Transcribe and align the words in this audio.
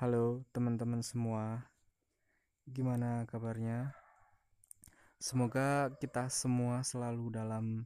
Halo 0.00 0.48
teman-teman 0.56 1.04
semua, 1.04 1.68
gimana 2.64 3.28
kabarnya? 3.28 3.92
Semoga 5.20 5.92
kita 6.00 6.24
semua 6.32 6.80
selalu 6.80 7.28
dalam 7.28 7.84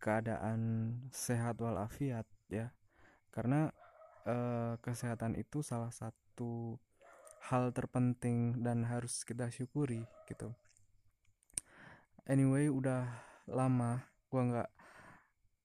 keadaan 0.00 0.96
sehat 1.12 1.60
walafiat 1.60 2.24
ya, 2.48 2.72
karena 3.28 3.68
eh, 4.24 4.80
kesehatan 4.80 5.36
itu 5.36 5.60
salah 5.60 5.92
satu 5.92 6.80
hal 7.52 7.68
terpenting 7.76 8.64
dan 8.64 8.88
harus 8.88 9.20
kita 9.20 9.52
syukuri 9.52 10.08
gitu. 10.24 10.56
Anyway, 12.24 12.72
udah 12.72 13.12
lama 13.44 14.08
gua 14.32 14.40
nggak 14.48 14.70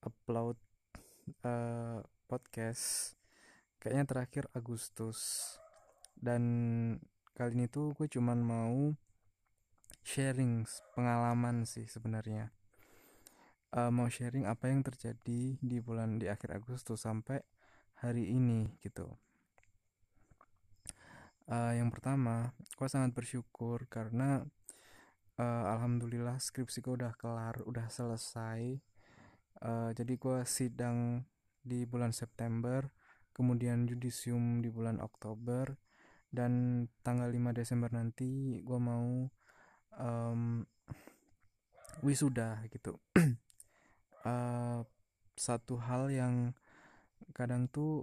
upload 0.03 0.59
eh, 1.47 2.03
podcast, 2.27 3.15
kayaknya 3.79 4.03
terakhir 4.03 4.51
Agustus 4.51 5.55
dan 6.17 6.43
kali 7.37 7.53
ini 7.53 7.65
tuh 7.69 7.93
gue 7.93 8.09
cuman 8.09 8.41
mau 8.41 8.97
sharing 10.01 10.65
pengalaman 10.97 11.67
sih 11.69 11.85
sebenarnya. 11.85 12.49
Uh, 13.67 13.91
mau 13.91 14.07
sharing 14.07 14.47
apa 14.47 14.71
yang 14.71 14.81
terjadi 14.81 15.59
di 15.59 15.77
bulan 15.83 16.17
di 16.17 16.31
akhir 16.31 16.55
Agustus 16.55 17.03
sampai 17.03 17.43
hari 17.99 18.31
ini 18.31 18.71
gitu. 18.79 19.11
Uh, 21.47 21.75
yang 21.75 21.91
pertama 21.91 22.51
gue 22.75 22.87
sangat 22.87 23.15
bersyukur 23.15 23.87
karena 23.87 24.43
uh, 25.39 25.65
alhamdulillah 25.77 26.39
skripsi 26.39 26.83
gue 26.83 27.03
udah 27.03 27.13
kelar 27.19 27.61
udah 27.63 27.87
selesai. 27.91 28.79
Uh, 29.57 29.91
jadi 29.93 30.13
gue 30.15 30.39
sidang 30.47 31.27
di 31.61 31.83
bulan 31.83 32.15
September 32.15 32.87
kemudian 33.35 33.85
judisium 33.85 34.63
di 34.63 34.71
bulan 34.71 35.03
Oktober 35.03 35.77
dan 36.27 36.85
tanggal 37.01 37.31
5 37.31 37.55
Desember 37.55 37.89
nanti 37.91 38.59
gue 38.61 38.79
mau 38.79 39.27
um, 39.97 40.63
wisuda 42.03 42.61
gitu. 42.69 42.99
Uh, 44.23 44.83
satu 45.37 45.77
hal 45.77 46.09
yang 46.09 46.51
kadang 47.31 47.69
tuh 47.69 48.01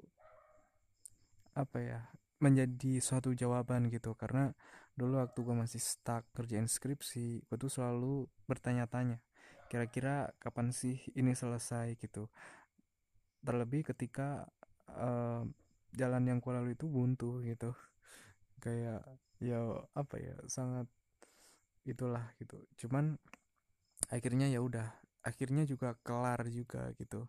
apa 1.54 1.78
ya 1.82 2.00
menjadi 2.42 2.98
suatu 2.98 3.36
jawaban 3.36 3.92
gitu. 3.92 4.16
Karena 4.16 4.50
dulu 4.94 5.20
waktu 5.20 5.38
gue 5.42 5.56
masih 5.56 5.82
stuck 5.82 6.22
kerjain 6.30 6.70
skripsi 6.70 7.42
gue 7.50 7.56
tuh 7.58 7.66
selalu 7.66 8.30
bertanya-tanya 8.46 9.18
kira-kira 9.66 10.30
kapan 10.38 10.70
sih 10.70 11.02
ini 11.18 11.34
selesai? 11.34 11.98
gitu. 11.98 12.30
Terlebih 13.44 13.84
ketika 13.90 14.46
uh, 14.88 15.42
jalan 15.92 16.22
yang 16.30 16.38
gue 16.38 16.52
lalui 16.54 16.78
itu 16.78 16.86
buntu 16.86 17.42
gitu 17.42 17.74
kayak 18.64 19.04
ya 19.44 19.60
apa 19.92 20.16
ya 20.16 20.36
sangat 20.48 20.88
itulah 21.84 22.32
gitu. 22.40 22.56
Cuman 22.80 23.20
akhirnya 24.08 24.48
ya 24.48 24.64
udah 24.64 24.88
akhirnya 25.20 25.68
juga 25.68 25.96
kelar 26.00 26.48
juga 26.48 26.92
gitu. 26.96 27.28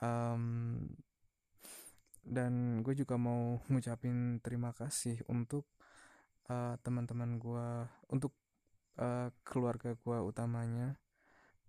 Um, 0.00 0.84
dan 2.24 2.84
gue 2.84 2.92
juga 2.92 3.16
mau 3.16 3.56
ngucapin 3.72 4.44
terima 4.44 4.76
kasih 4.76 5.24
untuk 5.32 5.64
uh, 6.52 6.76
teman-teman 6.84 7.40
gue 7.40 7.68
untuk 8.12 8.36
uh, 9.00 9.32
keluarga 9.44 9.96
gue 9.96 10.18
utamanya. 10.20 11.00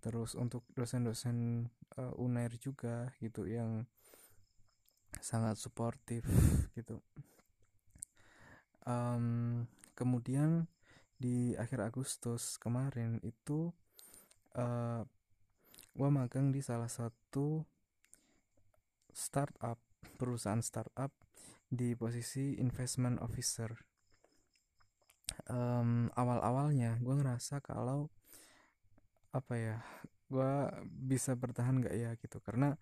Terus 0.02 0.34
untuk 0.34 0.66
dosen-dosen 0.74 1.70
uh, 1.96 2.14
unair 2.18 2.58
juga 2.58 3.14
gitu 3.22 3.46
yang 3.46 3.86
sangat 5.22 5.60
suportif 5.60 6.24
gitu 6.74 7.04
um, 8.86 9.66
kemudian 9.94 10.66
di 11.22 11.54
akhir 11.54 11.94
Agustus 11.94 12.58
kemarin 12.58 13.22
itu 13.22 13.70
uh, 14.58 14.62
eh, 14.62 15.02
gue 15.94 16.10
magang 16.10 16.50
di 16.50 16.66
salah 16.66 16.90
satu 16.90 17.62
startup 19.14 19.78
perusahaan 20.18 20.64
startup 20.64 21.14
di 21.70 21.94
posisi 21.94 22.58
investment 22.58 23.22
officer. 23.22 23.70
Um, 25.48 26.12
awal-awalnya 26.18 27.00
gue 27.00 27.16
ngerasa 27.16 27.64
kalau 27.64 28.12
apa 29.32 29.54
ya 29.56 29.78
gue 30.28 30.52
bisa 30.90 31.38
bertahan 31.38 31.86
gak 31.86 31.96
ya 31.96 32.12
gitu. 32.18 32.42
Karena 32.42 32.74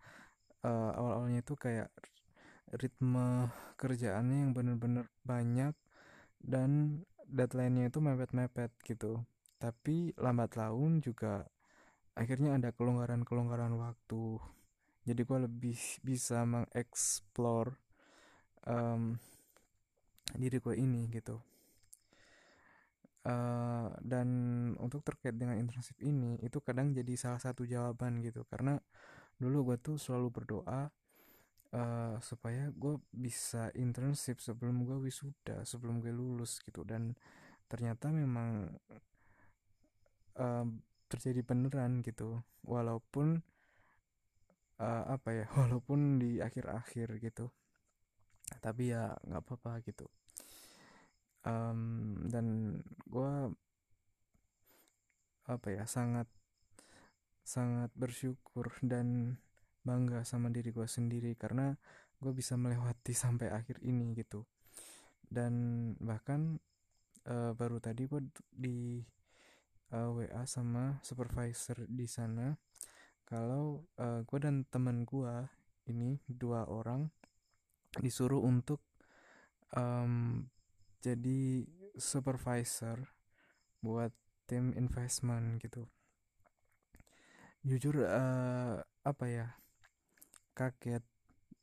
uh, 0.64 0.92
awal-awalnya 0.96 1.44
itu 1.44 1.60
kayak 1.60 1.92
ritme 2.72 3.50
kerjaannya 3.76 4.48
yang 4.48 4.52
bener-bener 4.54 5.10
banyak 5.26 5.74
dan 6.40 7.04
deadline-nya 7.30 7.94
itu 7.94 8.00
mepet-mepet 8.02 8.74
gitu. 8.84 9.22
Tapi 9.60 10.16
lambat 10.18 10.56
laun 10.56 11.04
juga 11.04 11.46
akhirnya 12.18 12.58
ada 12.58 12.74
kelonggaran-kelonggaran 12.74 13.76
waktu. 13.78 14.40
Jadi 15.08 15.22
gue 15.24 15.40
lebih 15.46 15.80
bisa 16.04 16.44
mengeksplor 16.44 17.76
um, 18.68 19.16
diri 20.36 20.58
gue 20.60 20.76
ini 20.76 21.08
gitu. 21.12 21.40
Uh, 23.20 23.92
dan 24.00 24.28
untuk 24.80 25.04
terkait 25.04 25.36
dengan 25.36 25.60
internship 25.60 26.00
ini 26.00 26.40
itu 26.40 26.64
kadang 26.64 26.96
jadi 26.96 27.14
salah 27.20 27.42
satu 27.42 27.68
jawaban 27.68 28.24
gitu. 28.24 28.48
Karena 28.48 28.80
dulu 29.40 29.72
gue 29.74 29.78
tuh 29.80 29.96
selalu 30.00 30.28
berdoa 30.32 30.92
uh, 31.74 32.18
supaya 32.22 32.74
gue 32.74 32.98
bisa 33.14 33.70
internship 33.78 34.42
sebelum 34.42 34.86
gue 34.86 34.98
wisuda 35.10 35.66
sebelum 35.66 36.02
gue 36.02 36.14
lulus 36.14 36.62
gitu. 36.66 36.82
Dan 36.86 37.14
ternyata 37.70 38.10
memang 38.10 38.74
uh, 40.40 40.66
terjadi 41.10 41.42
beneran 41.46 42.02
gitu. 42.06 42.42
Walaupun 42.66 43.42
uh, 44.80 45.04
apa 45.10 45.30
ya 45.34 45.46
walaupun 45.60 46.22
di 46.22 46.40
akhir-akhir 46.42 47.20
gitu. 47.22 47.52
Tapi 48.60 48.94
ya 48.94 49.14
nggak 49.26 49.44
apa-apa 49.46 49.86
gitu. 49.86 50.10
Um, 51.46 52.28
dan 52.28 52.78
gue 53.08 53.54
apa 55.50 55.68
ya 55.74 55.90
sangat 55.90 56.30
sangat 57.42 57.90
bersyukur 57.98 58.70
dan 58.86 59.40
bangga 59.82 60.28
sama 60.28 60.52
diri 60.52 60.72
gue 60.72 60.86
sendiri 60.86 61.36
karena 61.40 61.76
gue 62.20 62.32
bisa 62.36 62.60
melewati 62.60 63.16
sampai 63.24 63.52
akhir 63.52 63.84
ini 63.84 64.16
gitu. 64.18 64.44
Dan 65.30 65.94
bahkan 66.02 66.58
uh, 67.30 67.52
baru 67.54 67.78
tadi 67.78 68.10
gue 68.10 68.22
di 68.50 69.04
uh, 69.94 69.98
eh, 69.98 70.10
WA 70.30 70.44
sama 70.46 70.98
supervisor 71.02 71.86
di 71.86 72.06
sana 72.10 72.54
kalau 73.30 73.86
uh, 74.02 74.20
eh, 74.20 74.22
gue 74.26 74.40
dan 74.42 74.66
temen 74.66 75.06
gue 75.06 75.46
ini 75.90 76.18
dua 76.26 76.66
orang 76.66 77.10
disuruh 77.98 78.42
untuk 78.42 78.82
um, 79.74 80.46
jadi 81.02 81.66
supervisor 81.98 83.10
buat 83.82 84.14
tim 84.46 84.74
investment 84.74 85.62
gitu. 85.62 85.86
Jujur 87.62 88.02
uh, 88.06 88.82
apa 89.06 89.26
ya 89.30 89.48
kaget 90.60 91.06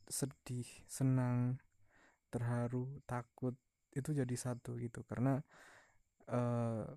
sedih 0.08 0.64
senang 0.88 1.60
terharu 2.32 2.88
takut 3.04 3.52
itu 3.92 4.16
jadi 4.16 4.36
satu 4.40 4.80
gitu. 4.80 5.04
Karena 5.04 5.36
uh, 6.32 6.88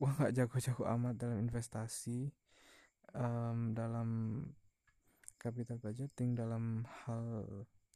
gua 0.00 0.10
nggak 0.16 0.32
jago-jago 0.32 0.88
amat 0.96 1.14
dalam 1.20 1.36
investasi 1.44 2.32
um, 3.12 3.76
dalam 3.76 4.40
capital 5.36 5.76
budgeting 5.76 6.32
dalam 6.32 6.88
hal 7.04 7.44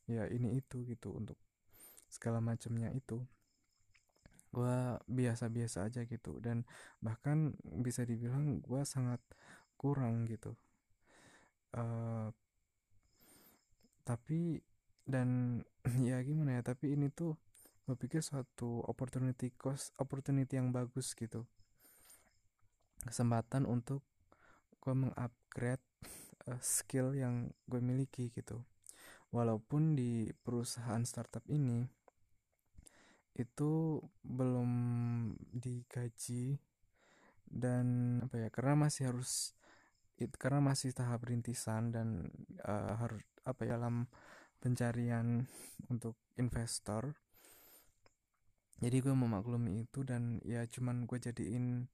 ya 0.04 0.28
ini 0.28 0.60
itu 0.60 0.84
gitu 0.84 1.16
untuk 1.16 1.40
segala 2.12 2.44
macamnya 2.44 2.93
itu. 2.93 3.25
Gue 4.48 4.96
biasa-biasa 5.04 5.93
aja 5.93 6.08
gitu. 6.08 6.40
Dan 6.40 6.64
bahkan 7.04 7.52
bisa 7.84 8.04
dibilang 8.08 8.64
gue 8.64 8.81
sangat 8.88 9.20
kurang 9.76 10.25
gitu. 10.25 10.56
Uh, 11.76 12.32
tapi 14.08 14.64
dan 15.05 15.60
ya 16.08 16.25
gimana 16.25 16.56
ya 16.56 16.62
tapi 16.64 16.96
ini 16.96 17.12
tuh 17.12 17.37
gue 17.84 17.96
pikir 17.96 18.25
suatu 18.25 18.81
opportunity 18.88 19.52
cost 19.52 19.93
opportunity 20.00 20.56
yang 20.56 20.72
bagus 20.72 21.12
gitu. 21.12 21.44
Kesempatan 23.05 23.69
untuk 23.69 24.05
gue 24.81 24.93
mengupgrade 24.96 25.84
uh, 26.49 26.60
skill 26.64 27.12
yang 27.12 27.52
gue 27.69 27.81
miliki 27.84 28.32
gitu. 28.32 28.64
Walaupun 29.28 29.93
di 29.93 30.32
perusahaan 30.40 31.05
startup 31.05 31.44
ini 31.52 31.84
itu 33.37 34.02
belum 34.25 34.70
digaji 35.52 36.58
dan 37.49 38.19
apa 38.20 38.34
ya 38.37 38.49
karena 38.50 38.88
masih 38.88 39.14
harus 39.14 39.56
it, 40.19 40.34
karena 40.37 40.60
masih 40.60 40.90
tahap 40.93 41.25
rintisan 41.25 41.94
dan 41.94 42.28
uh, 42.66 42.99
harus 42.99 43.22
apa 43.48 43.64
ya 43.64 43.80
dalam 43.80 44.04
pencarian 44.60 45.46
untuk 45.88 46.18
investor. 46.36 47.16
Jadi 48.78 49.02
gue 49.02 49.14
memaklumi 49.14 49.88
itu 49.88 50.06
dan 50.06 50.38
ya 50.46 50.62
cuman 50.68 51.08
gue 51.08 51.18
jadiin 51.18 51.88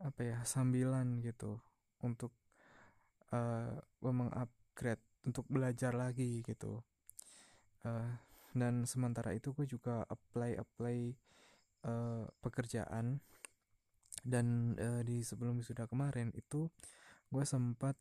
apa 0.00 0.20
ya 0.22 0.38
sambilan 0.46 1.18
gitu 1.24 1.58
untuk 2.06 2.32
uh, 3.34 3.74
gue 3.98 4.12
mengupgrade 4.14 5.02
untuk 5.26 5.44
belajar 5.50 5.92
lagi 5.96 6.44
gitu. 6.46 6.80
Uh, 7.82 8.14
dan 8.54 8.84
sementara 8.86 9.34
itu 9.34 9.50
gue 9.54 9.66
juga 9.66 10.06
apply 10.06 10.58
apply 10.58 10.98
uh, 11.86 12.24
pekerjaan. 12.42 13.18
Dan 14.20 14.76
uh, 14.76 15.00
di 15.00 15.24
sebelum 15.24 15.64
sudah 15.64 15.88
kemarin 15.88 16.28
itu 16.36 16.68
gue 17.30 17.44
sempat 17.46 17.96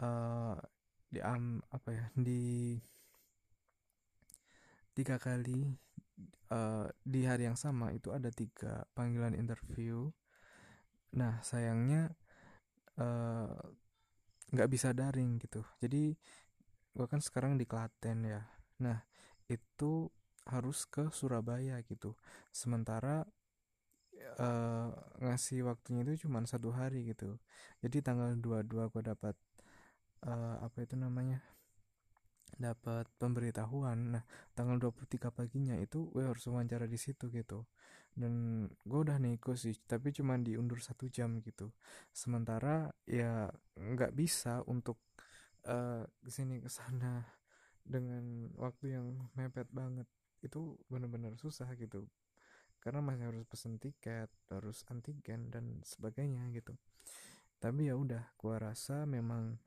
uh, 0.00 0.56
di 1.10 1.18
um, 1.18 1.58
apa 1.74 1.90
ya 1.90 2.06
di 2.14 2.78
tiga 4.94 5.18
kali 5.18 5.66
uh, 6.54 6.86
di 7.02 7.26
hari 7.26 7.50
yang 7.50 7.58
sama 7.58 7.90
itu 7.90 8.14
ada 8.14 8.30
tiga 8.30 8.86
panggilan 8.94 9.34
interview. 9.34 10.10
Nah 11.18 11.42
sayangnya 11.42 12.14
nggak 14.52 14.68
uh, 14.68 14.72
bisa 14.72 14.94
daring 14.94 15.42
gitu. 15.42 15.66
Jadi 15.82 16.14
gue 16.90 17.06
kan 17.06 17.22
sekarang 17.22 17.58
di 17.58 17.66
Klaten 17.66 18.26
ya. 18.26 18.42
Nah 18.82 19.02
itu 19.50 20.10
harus 20.46 20.86
ke 20.86 21.10
Surabaya 21.10 21.82
gitu. 21.86 22.14
Sementara 22.54 23.26
uh, 24.38 24.90
ngasih 25.22 25.66
waktunya 25.66 26.02
itu 26.06 26.26
cuma 26.26 26.42
satu 26.44 26.70
hari 26.74 27.14
gitu. 27.14 27.38
Jadi 27.80 28.04
tanggal 28.04 28.36
22 28.36 28.92
gue 28.92 29.02
dapat 29.02 29.34
uh, 30.26 30.56
apa 30.60 30.84
itu 30.84 30.96
namanya 30.96 31.40
dapat 32.60 33.08
pemberitahuan. 33.16 34.18
Nah 34.18 34.24
tanggal 34.52 34.76
23 34.92 35.32
paginya 35.32 35.76
itu 35.80 36.12
gue 36.12 36.28
harus 36.28 36.44
wawancara 36.44 36.84
di 36.84 37.00
situ 37.00 37.32
gitu. 37.32 37.64
Dan 38.12 38.66
gue 38.84 38.98
udah 39.00 39.16
nego 39.16 39.56
sih 39.56 39.72
tapi 39.86 40.12
cuma 40.12 40.36
diundur 40.36 40.82
satu 40.84 41.08
jam 41.08 41.40
gitu. 41.40 41.72
Sementara 42.12 42.92
ya 43.08 43.48
nggak 43.78 44.12
bisa 44.12 44.60
untuk 44.68 45.00
uh, 45.64 46.04
ke 46.20 46.30
sini 46.30 46.60
ke 46.60 46.68
sana 46.68 47.24
dengan 47.80 48.52
waktu 48.60 48.98
yang 48.98 49.06
mepet 49.38 49.68
banget. 49.72 50.06
Itu 50.44 50.76
benar-benar 50.92 51.40
susah 51.40 51.72
gitu. 51.80 52.08
Karena 52.80 53.04
masih 53.04 53.28
harus 53.28 53.44
pesen 53.44 53.76
tiket 53.76 54.28
harus 54.48 54.84
antigen 54.88 55.52
dan 55.52 55.84
sebagainya 55.84 56.48
gitu. 56.52 56.76
Tapi 57.60 57.92
ya 57.92 57.94
udah 57.96 58.24
gua 58.40 58.56
rasa 58.56 59.04
memang 59.04 59.60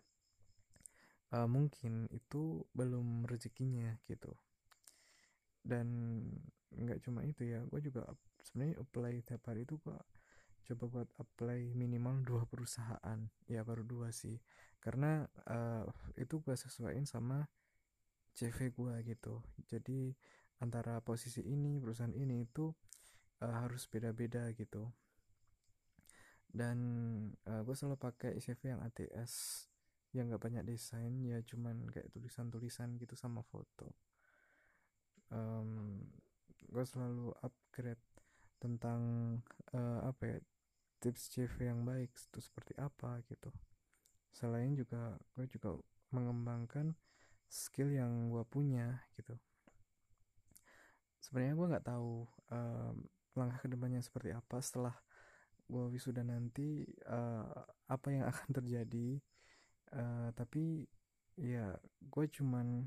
uh, 1.34 1.50
mungkin 1.50 2.06
itu 2.14 2.64
belum 2.78 3.26
rezekinya 3.26 3.98
gitu. 4.06 4.32
Dan 5.66 5.88
nggak 6.74 7.02
cuma 7.06 7.26
itu 7.26 7.46
ya 7.46 7.62
gue 7.66 7.80
juga 7.82 8.10
sebenarnya 8.42 8.82
apply 8.82 9.14
tiap 9.26 9.46
hari 9.46 9.66
itu 9.66 9.78
gua 9.82 10.02
coba 10.64 10.86
buat 10.88 11.10
apply 11.20 11.76
minimal 11.76 12.24
dua 12.24 12.44
perusahaan. 12.48 13.20
Ya 13.50 13.66
baru 13.66 13.84
dua 13.84 14.14
sih. 14.16 14.40
Karena 14.80 15.28
uh, 15.50 15.84
itu 16.16 16.40
gue 16.40 16.56
sesuaiin 16.56 17.04
sama 17.10 17.44
CV 18.32 18.72
gue 18.72 18.94
gitu. 19.04 19.44
Jadi 19.68 20.16
antara 20.64 21.04
posisi 21.04 21.44
ini 21.44 21.82
perusahaan 21.84 22.16
ini 22.16 22.48
itu 22.48 22.72
uh, 23.44 23.56
harus 23.68 23.90
beda-beda 23.92 24.48
gitu. 24.56 24.88
Dan 26.48 26.78
uh, 27.50 27.62
gue 27.66 27.76
selalu 27.76 28.00
pakai 28.00 28.40
CV 28.40 28.78
yang 28.78 28.82
ATS 28.86 29.66
yang 30.14 30.30
gak 30.30 30.46
banyak 30.46 30.64
desain 30.66 31.14
ya 31.26 31.42
cuman 31.42 31.90
kayak 31.90 32.14
tulisan-tulisan 32.14 32.98
gitu 33.02 33.18
sama 33.18 33.42
foto. 33.42 33.90
Um, 35.34 36.06
gue 36.70 36.86
selalu 36.86 37.34
upgrade 37.42 38.02
tentang 38.62 39.02
uh, 39.74 40.06
apa 40.06 40.24
ya 40.24 40.38
tips 41.02 41.34
CV 41.36 41.68
yang 41.74 41.82
baik 41.84 42.14
itu 42.14 42.40
seperti 42.40 42.78
apa 42.78 43.20
gitu. 43.26 43.50
Selain 44.32 44.72
juga 44.78 45.18
gue 45.34 45.50
juga 45.50 45.76
mengembangkan 46.14 46.94
skill 47.50 47.90
yang 47.92 48.30
gue 48.30 48.46
punya 48.46 49.02
gitu. 49.18 49.34
Sebenarnya 51.20 51.58
gue 51.58 51.68
nggak 51.74 51.88
tahu 51.90 52.30
um, 52.54 52.96
langkah 53.34 53.66
ke 53.66 53.68
depannya 53.74 54.00
seperti 54.06 54.30
apa 54.32 54.62
setelah 54.62 54.94
gue 55.66 55.86
wisuda 55.90 56.22
nanti 56.22 56.86
uh, 57.10 57.50
apa 57.90 58.08
yang 58.14 58.26
akan 58.32 58.50
terjadi 58.54 59.18
uh, 59.94 60.30
tapi 60.36 60.86
ya 61.38 61.74
gue 62.02 62.26
cuman 62.30 62.86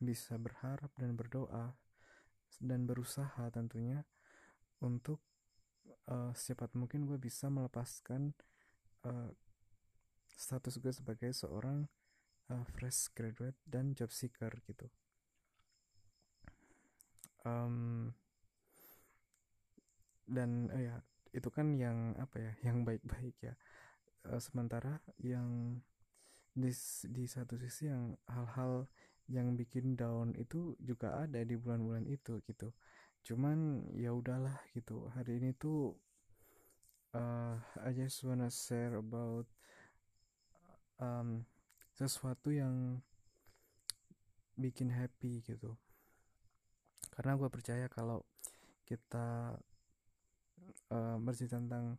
bisa 0.00 0.40
berharap 0.40 0.90
dan 0.96 1.14
berdoa 1.14 1.76
dan 2.58 2.88
berusaha 2.88 3.46
tentunya 3.52 4.02
untuk 4.80 5.20
uh, 6.08 6.32
secepat 6.32 6.72
mungkin 6.74 7.06
gue 7.06 7.20
bisa 7.20 7.52
melepaskan 7.52 8.32
uh, 9.06 9.30
status 10.34 10.80
gue 10.80 10.92
sebagai 10.92 11.30
seorang 11.36 11.84
uh, 12.48 12.64
fresh 12.74 13.12
graduate 13.12 13.60
dan 13.68 13.92
job 13.92 14.08
seeker 14.10 14.50
gitu. 14.64 14.88
Um, 17.44 18.12
dan 20.28 20.68
uh, 20.72 20.80
ya 20.80 20.96
itu 21.32 21.48
kan 21.48 21.76
yang 21.76 22.16
apa 22.16 22.36
ya 22.40 22.52
yang 22.66 22.82
baik-baik 22.88 23.36
ya. 23.40 23.54
Uh, 24.24 24.40
sementara 24.40 25.00
yang 25.20 25.80
di 26.50 26.72
di 27.10 27.24
satu 27.30 27.54
sisi 27.58 27.86
yang 27.86 28.18
hal-hal 28.26 28.86
yang 29.30 29.54
bikin 29.54 29.94
down 29.94 30.34
itu 30.34 30.74
juga 30.82 31.22
ada 31.22 31.40
di 31.46 31.54
bulan-bulan 31.54 32.06
itu 32.10 32.42
gitu. 32.50 32.74
Cuman 33.22 33.86
ya 33.94 34.10
udahlah 34.10 34.58
gitu. 34.74 35.06
Hari 35.14 35.38
ini 35.38 35.54
tuh 35.54 35.94
uh, 37.14 37.54
I 37.86 37.94
just 37.94 38.26
wanna 38.26 38.50
share 38.50 38.98
about 38.98 39.46
um, 40.98 41.46
sesuatu 41.94 42.50
yang 42.50 42.98
bikin 44.58 44.90
happy 44.90 45.46
gitu. 45.46 45.78
Karena 47.14 47.38
gue 47.38 47.48
percaya 47.48 47.86
kalau 47.86 48.26
kita 48.84 49.54
uh, 50.90 51.16
bersih 51.22 51.46
tentang 51.46 51.96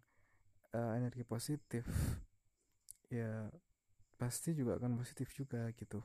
uh, 0.76 0.92
energi 1.00 1.24
positif 1.24 1.88
ya 3.12 3.48
pasti 4.22 4.54
juga 4.54 4.78
akan 4.78 5.02
positif 5.02 5.34
juga 5.34 5.66
gitu. 5.74 5.98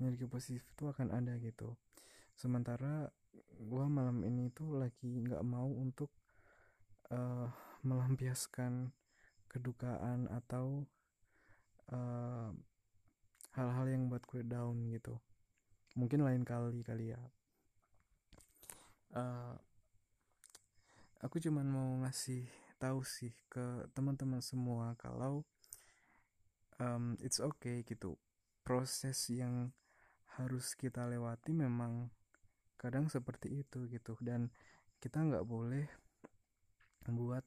Energi 0.00 0.24
positif 0.24 0.64
itu 0.72 0.88
akan 0.88 1.12
ada 1.12 1.36
gitu. 1.36 1.76
Sementara 2.32 3.12
gue 3.60 3.84
malam 3.92 4.24
ini 4.24 4.48
tuh 4.56 4.80
lagi 4.80 5.20
nggak 5.20 5.44
mau 5.44 5.68
untuk 5.68 6.08
uh, 7.12 7.52
melampiaskan 7.84 8.88
kedukaan 9.48 10.28
atau 10.28 10.84
eh, 11.88 12.52
hal-hal 13.56 13.86
yang 13.88 14.12
buat 14.12 14.20
gue 14.28 14.44
down 14.44 14.92
gitu. 14.92 15.16
Mungkin 15.96 16.20
lain 16.20 16.44
kali 16.44 16.84
kali 16.84 17.16
ya. 17.16 17.22
Uh, 19.08 19.56
aku 21.24 21.40
cuman 21.40 21.64
mau 21.64 21.88
ngasih 22.04 22.44
tahu 22.76 23.00
sih 23.02 23.32
ke 23.48 23.88
teman-teman 23.96 24.44
semua 24.44 24.92
kalau 25.00 25.48
um, 26.78 27.18
it's 27.22 27.38
okay 27.42 27.82
gitu. 27.86 28.16
Proses 28.62 29.18
yang 29.30 29.70
harus 30.38 30.74
kita 30.78 31.06
lewati 31.06 31.50
memang 31.50 32.10
kadang 32.78 33.10
seperti 33.10 33.62
itu 33.66 33.86
gitu. 33.90 34.14
Dan 34.22 34.50
kita 34.98 35.22
nggak 35.22 35.46
boleh 35.46 35.86
buat 37.08 37.44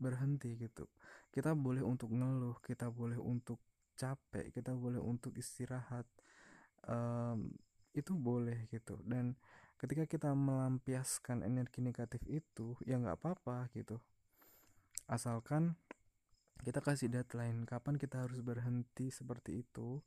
berhenti 0.00 0.56
gitu. 0.56 0.88
Kita 1.28 1.52
boleh 1.52 1.84
untuk 1.84 2.10
ngeluh 2.10 2.56
kita 2.64 2.88
boleh 2.88 3.20
untuk 3.20 3.60
capek 4.00 4.48
kita 4.48 4.72
boleh 4.72 4.96
untuk 4.96 5.36
istirahat. 5.36 6.08
Um, 6.88 7.52
itu 7.92 8.16
boleh 8.16 8.70
gitu. 8.72 8.96
Dan 9.04 9.36
ketika 9.76 10.08
kita 10.08 10.30
melampiaskan 10.32 11.44
energi 11.44 11.84
negatif 11.84 12.22
itu 12.30 12.78
ya 12.86 12.96
nggak 12.96 13.20
apa-apa 13.20 13.68
gitu. 13.76 14.00
Asalkan 15.10 15.76
kita 16.60 16.84
kasih 16.84 17.08
deadline 17.08 17.64
kapan 17.64 17.96
kita 17.96 18.28
harus 18.28 18.40
berhenti 18.44 19.08
seperti 19.08 19.64
itu 19.64 20.00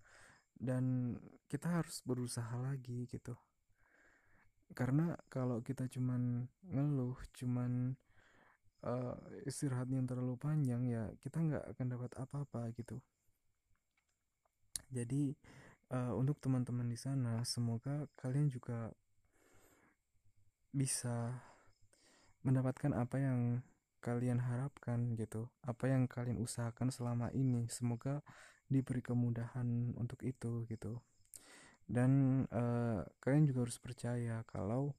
dan 0.54 1.18
kita 1.50 1.82
harus 1.82 2.00
berusaha 2.06 2.54
lagi 2.62 3.10
gitu. 3.10 3.34
Karena 4.74 5.14
kalau 5.30 5.62
kita 5.62 5.86
cuman 5.90 6.50
ngeluh 6.66 7.18
cuman 7.38 7.94
uh, 8.86 9.18
istirahat 9.46 9.90
yang 9.90 10.06
terlalu 10.06 10.38
panjang 10.38 10.86
ya 10.90 11.10
kita 11.22 11.42
nggak 11.42 11.64
akan 11.74 11.88
dapat 11.90 12.12
apa-apa 12.18 12.62
gitu. 12.78 12.98
Jadi 14.94 15.34
uh, 15.90 16.14
untuk 16.14 16.38
teman-teman 16.38 16.86
di 16.86 16.98
sana 16.98 17.42
semoga 17.46 18.06
kalian 18.18 18.50
juga 18.50 18.94
bisa 20.74 21.34
mendapatkan 22.42 22.92
apa 22.98 23.18
yang 23.22 23.62
kalian 24.04 24.44
harapkan 24.44 25.16
gitu. 25.16 25.48
Apa 25.64 25.88
yang 25.88 26.12
kalian 26.12 26.44
usahakan 26.44 26.92
selama 26.92 27.32
ini 27.32 27.72
semoga 27.72 28.20
diberi 28.68 29.00
kemudahan 29.00 29.96
untuk 29.96 30.20
itu 30.28 30.68
gitu. 30.68 31.00
Dan 31.88 32.44
uh, 32.52 33.08
kalian 33.24 33.48
juga 33.48 33.64
harus 33.64 33.80
percaya 33.80 34.44
kalau 34.44 34.92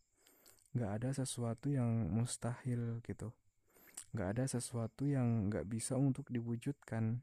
nggak 0.73 0.91
ada 0.91 1.11
sesuatu 1.13 1.69
yang 1.69 2.09
mustahil 2.09 3.05
gitu. 3.05 3.31
Nggak 4.17 4.29
ada 4.39 4.45
sesuatu 4.49 5.05
yang 5.05 5.53
nggak 5.53 5.69
bisa 5.69 6.01
untuk 6.01 6.27
diwujudkan. 6.33 7.21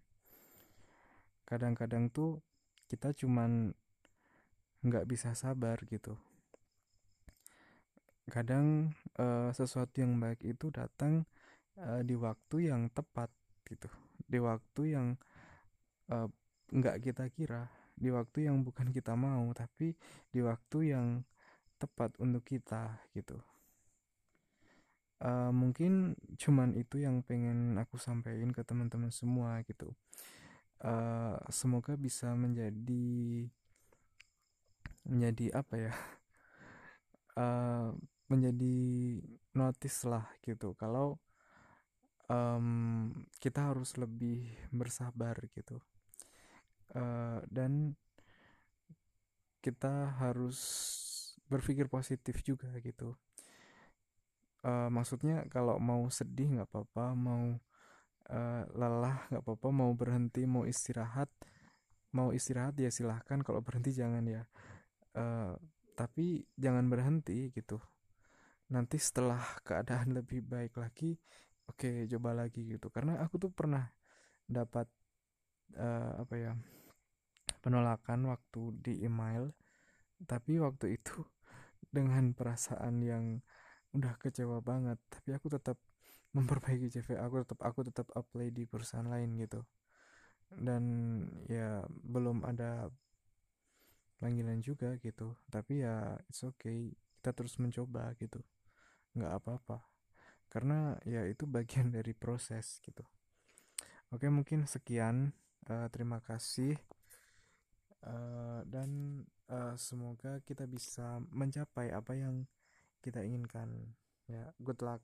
Kadang-kadang 1.50 2.14
tuh 2.14 2.40
kita 2.88 3.12
cuman 3.12 3.74
nggak 4.82 5.06
bisa 5.06 5.36
sabar 5.38 5.78
gitu. 5.88 6.18
Kadang 8.32 8.96
uh, 9.20 9.52
sesuatu 9.52 10.00
yang 10.00 10.16
baik 10.18 10.42
itu 10.48 10.72
datang 10.72 11.28
uh, 11.80 12.01
di 12.04 12.16
waktu 12.18 12.72
yang 12.72 12.92
tepat 12.92 13.32
gitu. 13.68 13.88
Di 14.28 14.40
waktu 14.42 14.82
yang 14.98 15.08
uh, 16.12 16.28
nggak 16.72 16.98
kita 17.04 17.28
kira. 17.32 17.72
Di 17.96 18.10
waktu 18.10 18.50
yang 18.50 18.66
bukan 18.66 18.90
kita 18.96 19.13
mau 19.16 19.51
tapi 19.56 19.94
di 20.34 20.40
waktu 20.44 20.96
yang 20.96 21.08
tepat 21.82 22.13
untuk 22.22 22.46
kita 22.46 23.01
gitu. 23.18 23.42
Uh, 25.22 25.54
mungkin 25.54 26.18
cuman 26.34 26.74
itu 26.74 26.98
yang 26.98 27.22
pengen 27.22 27.78
aku 27.78 28.01
sampaikan 28.01 28.50
ke 28.50 28.66
teman-teman 28.66 29.13
semua 29.13 29.62
gitu. 29.70 29.94
Uh, 30.82 31.38
semoga 31.54 31.94
bisa 31.94 32.34
menjadi 32.34 33.46
menjadi 35.06 35.46
apa 35.54 35.75
ya? 35.78 35.94
Uh, 37.38 37.94
menjadi 38.32 38.78
notice 39.54 40.08
lah 40.10 40.25
gitu. 40.42 40.74
Kalau 40.74 41.22
um, 42.32 43.12
kita 43.44 43.76
harus 43.76 44.00
lebih 44.00 44.48
bersabar 44.72 45.36
gitu. 45.52 45.84
Uh, 46.92 47.44
dan 47.48 47.96
kita 49.64 50.16
harus 50.20 50.60
berpikir 51.52 51.92
positif 51.92 52.40
juga 52.42 52.72
gitu. 52.80 53.16
Uh, 54.64 54.88
maksudnya 54.88 55.44
kalau 55.52 55.82
mau 55.82 56.06
sedih 56.08 56.60
nggak 56.60 56.70
apa-apa 56.70 57.06
mau 57.18 57.58
uh, 58.30 58.64
lelah 58.78 59.26
nggak 59.34 59.42
apa-apa 59.42 59.70
mau 59.74 59.90
berhenti 59.98 60.46
mau 60.46 60.70
istirahat 60.70 61.34
mau 62.14 62.30
istirahat 62.30 62.78
ya 62.78 62.94
silahkan 62.94 63.40
kalau 63.44 63.60
berhenti 63.64 63.92
jangan 63.96 64.24
ya. 64.28 64.44
Uh, 65.12 65.56
tapi 65.96 66.48
jangan 66.56 66.88
berhenti 66.88 67.52
gitu. 67.52 67.80
Nanti 68.72 69.00
setelah 69.00 69.44
keadaan 69.64 70.14
lebih 70.18 70.44
baik 70.44 70.80
lagi 70.80 71.20
oke 71.72 72.06
coba 72.12 72.30
lagi 72.36 72.68
gitu. 72.68 72.92
Karena 72.92 73.24
aku 73.24 73.40
tuh 73.40 73.51
pernah 73.51 73.88
dapat 74.46 74.86
uh, 75.80 76.20
apa 76.20 76.36
ya 76.36 76.51
penolakan 77.63 78.28
waktu 78.30 78.62
di 78.84 78.94
email. 79.08 79.56
Tapi 80.22 80.60
waktu 80.62 81.00
itu 81.00 81.24
dengan 81.96 82.36
perasaan 82.36 83.00
yang 83.01 83.40
udah 83.96 84.20
kecewa 84.20 84.60
banget. 84.60 85.00
Tapi 85.08 85.30
aku 85.34 85.48
tetap 85.48 85.80
memperbaiki 86.36 86.92
CV 86.92 87.20
aku 87.20 87.44
tetap 87.48 87.60
aku 87.63 87.80
tetap 87.88 88.08
apply 88.13 88.51
di 88.51 88.68
perusahaan 88.68 89.08
lain 89.08 89.40
gitu. 89.40 89.63
Dan 90.51 90.84
ya 91.48 91.88
belum 91.88 92.44
ada 92.44 92.92
panggilan 94.20 94.60
juga 94.60 95.00
gitu. 95.00 95.34
Tapi 95.48 95.88
ya 95.88 96.20
it's 96.28 96.44
okay. 96.44 96.92
Kita 97.18 97.32
terus 97.32 97.56
mencoba 97.58 98.13
gitu. 98.20 98.44
Nggak 99.16 99.34
apa-apa 99.42 99.91
karena 100.51 101.00
ya 101.08 101.24
itu 101.24 101.48
bagian 101.48 101.88
dari 101.98 102.12
proses 102.12 102.84
gitu. 102.84 103.08
Oke 104.12 104.27
mungkin 104.27 104.67
sekian 104.67 105.31
uh, 105.72 105.88
terima 105.88 106.20
kasih. 106.20 106.75
Uh, 108.01 108.65
dan 108.65 109.24
uh, 109.48 109.77
semoga 109.77 110.41
kita 110.43 110.65
bisa 110.65 111.22
mencapai 111.31 111.93
apa 111.96 112.17
yang 112.20 112.43
kita 113.00 113.24
inginkan. 113.24 113.96
Ya 114.27 114.51
good 114.60 114.84
luck 114.84 115.00